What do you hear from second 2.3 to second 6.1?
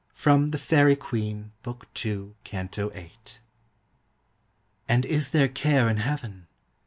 CANTO 8. And is there care in